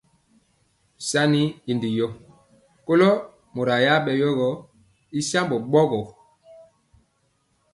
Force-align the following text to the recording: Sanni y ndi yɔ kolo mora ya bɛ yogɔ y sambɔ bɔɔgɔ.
Sanni 1.09 1.43
y 1.69 1.71
ndi 1.75 1.89
yɔ 1.97 2.07
kolo 2.85 3.09
mora 3.53 3.75
ya 3.85 3.93
bɛ 4.05 4.11
yogɔ 4.21 4.49
y 5.17 5.19
sambɔ 5.29 5.55
bɔɔgɔ. 5.71 6.01